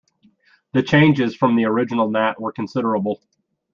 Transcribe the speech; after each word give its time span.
The 0.73 0.81
changes 0.81 1.35
from 1.35 1.55
the 1.55 1.65
original 1.65 2.09
Gnat 2.09 2.41
were 2.41 2.51
considerable. 2.51 3.21